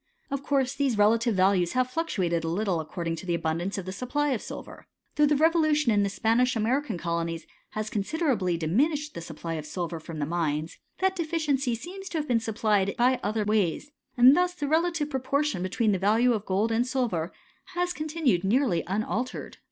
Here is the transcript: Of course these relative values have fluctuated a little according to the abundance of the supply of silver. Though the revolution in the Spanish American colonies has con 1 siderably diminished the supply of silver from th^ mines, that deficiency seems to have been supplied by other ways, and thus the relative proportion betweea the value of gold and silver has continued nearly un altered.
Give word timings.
Of 0.31 0.41
course 0.41 0.73
these 0.73 0.97
relative 0.97 1.35
values 1.35 1.73
have 1.73 1.91
fluctuated 1.91 2.43
a 2.43 2.47
little 2.47 2.79
according 2.79 3.17
to 3.17 3.27
the 3.27 3.35
abundance 3.35 3.77
of 3.77 3.85
the 3.85 3.91
supply 3.91 4.29
of 4.29 4.41
silver. 4.41 4.87
Though 5.13 5.27
the 5.27 5.35
revolution 5.35 5.91
in 5.91 6.01
the 6.01 6.09
Spanish 6.09 6.55
American 6.55 6.97
colonies 6.97 7.45
has 7.73 7.91
con 7.91 8.01
1 8.01 8.05
siderably 8.05 8.57
diminished 8.57 9.13
the 9.13 9.21
supply 9.21 9.53
of 9.53 9.65
silver 9.67 9.99
from 9.99 10.17
th^ 10.17 10.27
mines, 10.27 10.79
that 11.01 11.15
deficiency 11.15 11.75
seems 11.75 12.09
to 12.09 12.17
have 12.17 12.27
been 12.27 12.39
supplied 12.39 12.95
by 12.97 13.19
other 13.21 13.43
ways, 13.45 13.91
and 14.17 14.35
thus 14.35 14.55
the 14.55 14.67
relative 14.67 15.11
proportion 15.11 15.61
betweea 15.61 15.91
the 15.91 15.99
value 15.99 16.33
of 16.33 16.47
gold 16.47 16.71
and 16.71 16.87
silver 16.87 17.31
has 17.75 17.93
continued 17.93 18.43
nearly 18.43 18.83
un 18.87 19.03
altered. 19.03 19.57